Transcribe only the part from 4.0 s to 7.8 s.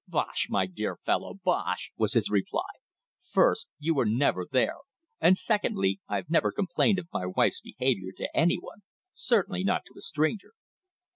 never there; and secondly, I've never complained of my wife's